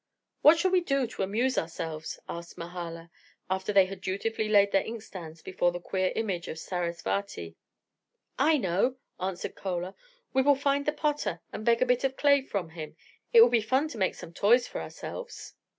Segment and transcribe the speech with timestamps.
[0.41, 3.11] "What shall we do to amuse ourselves?" asked Mahala,
[3.51, 7.53] after they had dutifully laid their inkstands before the queer image of Sarasvati.
[8.39, 9.93] "I know," answered Chola.
[10.33, 12.95] "We will find the potter and beg a bit of clay from him.
[13.31, 15.53] It will be fun to make some toys for ourselves."